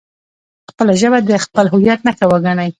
خپله 0.71 0.93
ژبه 1.01 1.19
د 1.29 1.31
خپل 1.45 1.65
هویت 1.73 1.99
نښه 2.07 2.25
وګڼئ. 2.31 2.69